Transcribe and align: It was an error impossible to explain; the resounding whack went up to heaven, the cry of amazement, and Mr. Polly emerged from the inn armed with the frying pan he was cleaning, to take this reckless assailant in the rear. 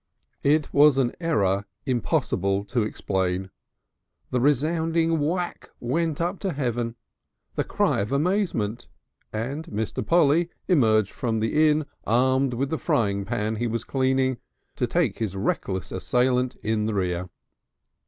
It 0.41 0.73
was 0.73 0.97
an 0.97 1.13
error 1.19 1.67
impossible 1.85 2.65
to 2.65 2.81
explain; 2.81 3.51
the 4.31 4.39
resounding 4.41 5.19
whack 5.19 5.69
went 5.79 6.19
up 6.19 6.39
to 6.39 6.53
heaven, 6.53 6.95
the 7.53 7.63
cry 7.63 7.99
of 8.01 8.11
amazement, 8.11 8.87
and 9.31 9.67
Mr. 9.67 10.03
Polly 10.03 10.49
emerged 10.67 11.11
from 11.11 11.39
the 11.39 11.69
inn 11.69 11.85
armed 12.03 12.55
with 12.55 12.71
the 12.71 12.79
frying 12.79 13.25
pan 13.25 13.57
he 13.57 13.67
was 13.67 13.83
cleaning, 13.83 14.39
to 14.75 14.87
take 14.87 15.19
this 15.19 15.35
reckless 15.35 15.91
assailant 15.91 16.55
in 16.63 16.87
the 16.87 16.95
rear. 16.95 17.29